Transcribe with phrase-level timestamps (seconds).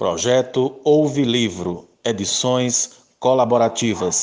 [0.00, 4.22] Projeto Ouve Livro, edições colaborativas.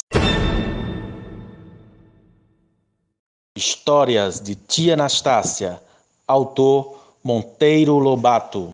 [3.56, 5.80] Histórias de Tia Anastácia,
[6.28, 8.72] autor Monteiro Lobato.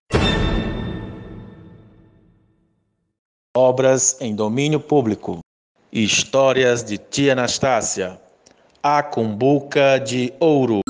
[3.54, 5.40] Obras em domínio público.
[5.92, 8.18] Histórias de Tia Anastácia.
[8.82, 10.83] A Cumbuca de Ouro.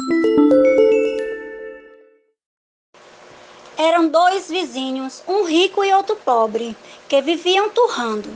[3.86, 6.74] Eram dois vizinhos, um rico e outro pobre,
[7.10, 8.30] que viviam turrando.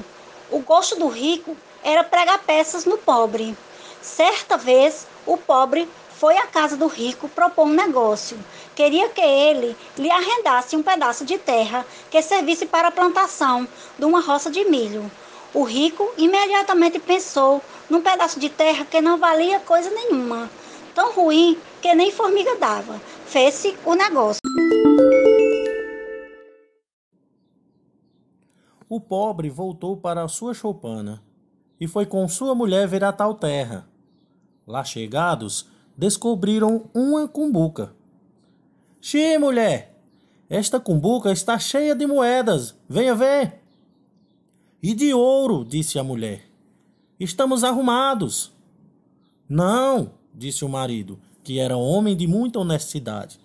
[0.51, 3.57] O gosto do rico era pregar peças no pobre.
[4.01, 5.87] Certa vez, o pobre
[6.19, 8.37] foi à casa do rico propor um negócio.
[8.75, 13.65] Queria que ele lhe arrendasse um pedaço de terra que servisse para a plantação
[13.97, 15.09] de uma roça de milho.
[15.53, 20.49] O rico imediatamente pensou num pedaço de terra que não valia coisa nenhuma,
[20.93, 23.01] tão ruim que nem formiga dava.
[23.27, 24.41] Fez-se o negócio.
[28.89, 31.21] O pobre voltou para a sua choupana
[31.79, 33.87] e foi com sua mulher ver a tal terra.
[34.65, 37.93] Lá chegados, descobriram uma cumbuca.
[39.01, 39.93] Xi, mulher,
[40.49, 43.61] esta cumbuca está cheia de moedas, venha ver.
[44.81, 46.43] E de ouro, disse a mulher.
[47.19, 48.53] Estamos arrumados.
[49.49, 53.39] Não, disse o marido, que era homem de muita honestidade.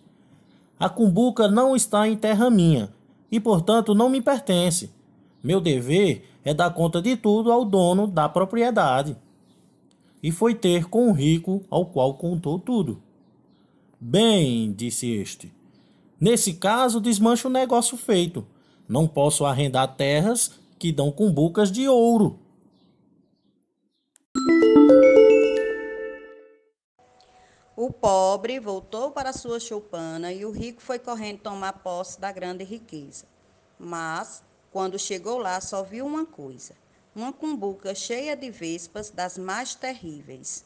[0.78, 2.92] A cumbuca não está em terra minha
[3.30, 4.92] e, portanto, não me pertence.
[5.42, 9.16] Meu dever é dar conta de tudo ao dono da propriedade.
[10.22, 13.02] E foi ter com o rico, ao qual contou tudo.
[14.00, 15.52] Bem, disse este,
[16.20, 18.46] nesse caso desmancha o negócio feito.
[18.88, 22.38] Não posso arrendar terras que dão cumbucas de ouro.
[27.76, 32.62] O pobre voltou para sua choupana e o rico foi correndo tomar posse da grande
[32.64, 33.24] riqueza.
[33.78, 36.74] Mas, quando chegou lá, só viu uma coisa:
[37.14, 40.64] uma cumbuca cheia de vespas das mais terríveis.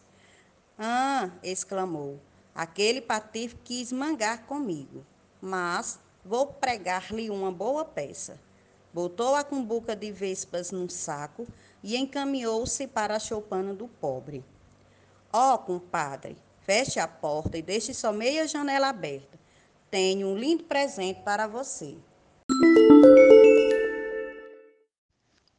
[0.78, 1.30] Ah!
[1.42, 2.20] exclamou.
[2.54, 5.04] Aquele patife quis mangar comigo,
[5.40, 8.40] mas vou pregar-lhe uma boa peça
[8.96, 11.46] botou a cumbuca de vespas num saco
[11.82, 14.42] e encaminhou-se para a choupana do pobre.
[15.30, 19.38] Ó, oh, compadre, feche a porta e deixe só meia janela aberta.
[19.90, 21.94] Tenho um lindo presente para você.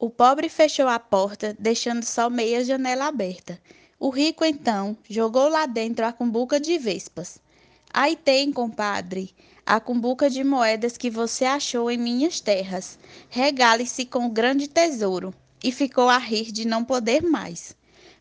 [0.00, 3.60] O pobre fechou a porta, deixando só meia janela aberta.
[3.98, 7.40] O rico, então, jogou lá dentro a cumbuca de vespas.
[7.92, 9.34] Aí tem, compadre,
[9.66, 12.96] a cumbuca de moedas que você achou em minhas terras.
[13.28, 15.34] Regale-se com o grande tesouro.
[15.64, 17.74] E ficou a rir de não poder mais.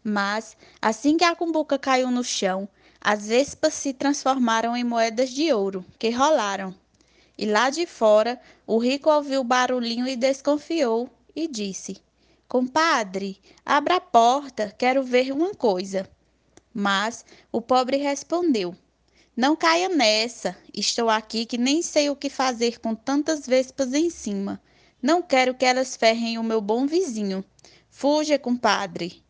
[0.04, 2.68] Mas, assim que a cumbuca caiu no chão,
[3.00, 6.74] as vespas se transformaram em moedas de ouro, que rolaram.
[7.38, 11.98] E lá de fora, o rico ouviu o barulhinho e desconfiou, e disse:
[12.50, 16.10] Compadre, abra a porta, quero ver uma coisa.
[16.74, 18.76] Mas o pobre respondeu:
[19.38, 20.58] não caia nessa.
[20.74, 24.60] Estou aqui que nem sei o que fazer com tantas vespas em cima.
[25.00, 27.46] Não quero que elas ferrem o meu bom vizinho.
[27.88, 29.24] Fuja, compadre.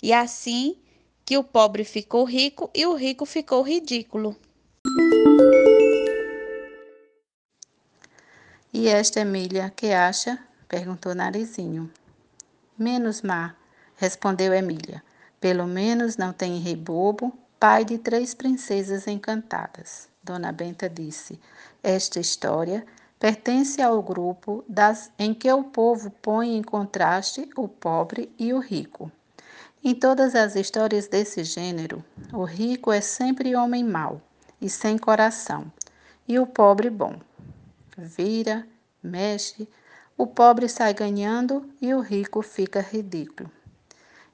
[0.00, 0.76] E assim
[1.24, 4.36] que o pobre ficou rico e o rico ficou ridículo.
[8.72, 10.38] E esta Emília, que acha?
[10.68, 11.90] Perguntou Narizinho.
[12.78, 13.54] Menos má,
[13.96, 15.02] respondeu Emília.
[15.40, 20.08] Pelo menos não tem rei bobo, pai de três princesas encantadas.
[20.22, 21.40] Dona Benta disse:
[21.82, 22.84] Esta história
[23.18, 28.60] pertence ao grupo das em que o povo põe em contraste o pobre e o
[28.60, 29.10] rico.
[29.82, 34.20] Em todas as histórias desse gênero, o rico é sempre homem mau
[34.60, 35.70] e sem coração,
[36.26, 37.18] e o pobre bom.
[37.96, 38.66] Vira,
[39.02, 39.68] mexe,
[40.18, 43.48] o pobre sai ganhando e o rico fica ridículo.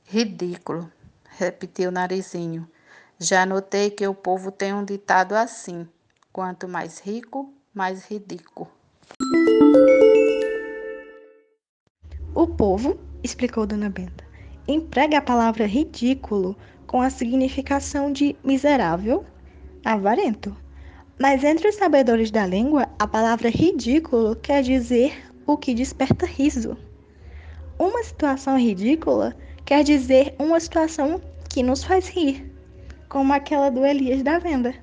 [0.02, 0.90] Ridículo,
[1.36, 2.66] repetiu Narizinho.
[3.18, 5.86] Já notei que o povo tem um ditado assim:
[6.32, 8.70] quanto mais rico, mais ridículo.
[12.34, 14.25] O povo, explicou Dona Benta,
[14.66, 16.56] emprega a palavra ridículo
[16.87, 19.25] com a significação de miserável,
[19.84, 20.56] avarento.
[21.20, 26.76] Mas entre os sabedores da língua, a palavra ridículo quer dizer o que desperta riso.
[27.79, 32.55] Uma situação ridícula quer dizer uma situação que nos faz rir
[33.14, 34.75] como aquela do Elias da venda,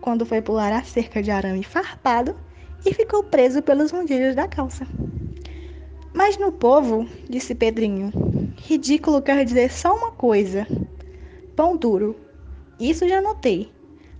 [0.00, 2.36] quando foi pular a cerca de arame farpado
[2.86, 4.86] e ficou preso pelos rondilhos da calça.
[6.14, 8.12] Mas no povo, disse Pedrinho,
[8.56, 10.64] ridículo quer dizer só uma coisa:
[11.56, 12.14] pão duro.
[12.78, 13.71] Isso já notei.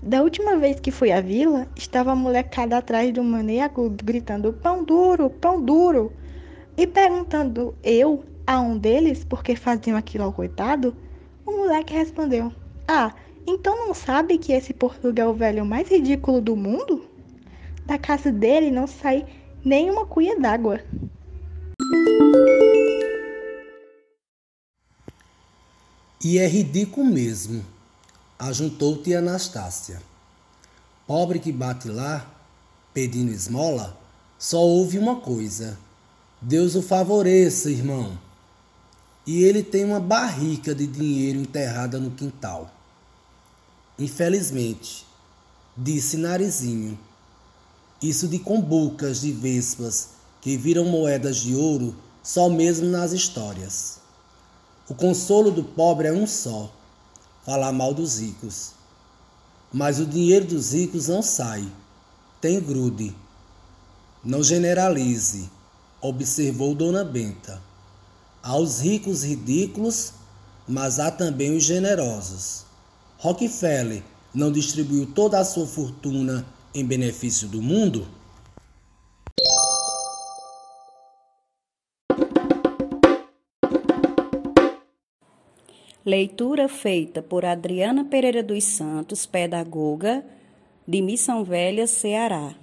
[0.03, 4.83] Da última vez que fui à vila, estava a molecada atrás do maneco gritando pão
[4.83, 6.13] duro, pão duro.
[6.77, 10.97] E perguntando eu a um deles por que faziam aquilo ao coitado,
[11.47, 12.53] o moleque respondeu:
[12.89, 13.15] Ah,
[13.47, 17.05] então não sabe que esse Portugal é o velho mais ridículo do mundo?
[17.87, 19.25] Da casa dele não sai
[19.65, 20.81] nem uma cuia d'água.
[26.25, 27.65] E é ridículo mesmo,
[28.49, 30.03] ajuntou tia Anastácia.
[31.07, 32.29] Pobre que bate lá,
[32.93, 33.97] pedindo esmola,
[34.37, 35.79] só ouve uma coisa:
[36.41, 38.19] Deus o favoreça, irmão.
[39.25, 42.69] E ele tem uma barrica de dinheiro enterrada no quintal.
[43.97, 45.07] Infelizmente,
[45.77, 46.99] disse Narizinho,
[48.03, 50.09] isso de combucas de vespas
[50.41, 54.01] que viram moedas de ouro só mesmo nas histórias.
[54.89, 56.73] O consolo do pobre é um só:
[57.45, 58.73] falar mal dos ricos.
[59.73, 61.67] Mas o dinheiro dos ricos não sai,
[62.41, 63.15] tem grude.
[64.25, 65.51] Não generalize,
[66.01, 67.61] observou Dona Benta.
[68.43, 70.13] Há os ricos ridículos,
[70.67, 72.65] mas há também os generosos.
[73.19, 74.03] Rockefeller
[74.35, 78.07] não distribuiu toda a sua fortuna em benefício do mundo?
[86.05, 90.25] Leitura feita por Adriana Pereira dos Santos, pedagoga
[90.87, 92.57] de Missão Velha, Ceará.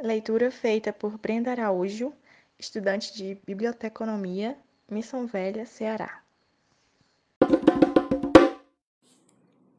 [0.00, 2.12] Leitura feita por Brenda Araújo,
[2.58, 4.58] estudante de Biblioteconomia,
[4.90, 6.24] Missão Velha, Ceará.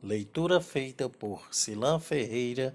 [0.02, 2.74] Leitura feita por Silan Ferreira,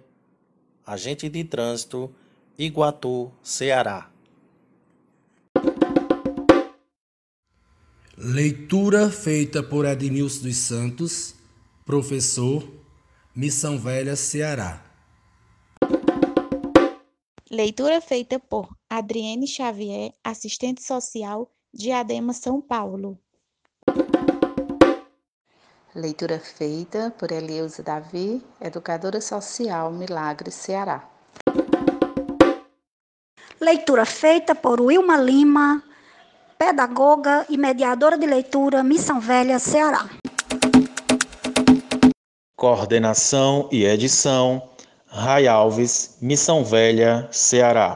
[0.84, 2.14] agente de trânsito,
[2.58, 4.13] Iguatu, Ceará.
[8.26, 11.34] Leitura feita por Edmilson dos Santos,
[11.84, 12.66] professor,
[13.36, 14.82] Missão Velha, Ceará.
[17.50, 23.18] Leitura feita por Adriene Xavier, assistente social, Diadema, São Paulo.
[25.94, 31.06] Leitura feita por Elieusa Davi, educadora social, Milagre, Ceará.
[33.60, 35.84] Leitura feita por Wilma Lima,
[36.58, 40.08] pedagoga e mediadora de leitura, Missão Velha, Ceará.
[42.56, 44.62] Coordenação e edição,
[45.06, 47.94] Ray Alves, Missão Velha, Ceará.